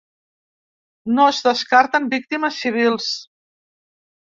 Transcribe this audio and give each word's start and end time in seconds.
No 1.17 1.25
es 1.33 1.41
descarten 1.49 2.09
víctimes 2.15 2.59
civils. 2.65 3.13